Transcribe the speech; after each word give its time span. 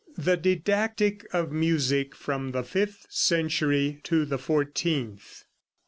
THE 0.17 0.35
DIDACTIC 0.35 1.27
OF 1.31 1.51
MUSIC 1.51 2.15
FROM 2.15 2.53
THE 2.53 2.63
FIFTH 2.63 3.05
CENTURY 3.11 3.99
TO 4.03 4.25
THE 4.25 4.39
FOURTEENTH. 4.39 5.45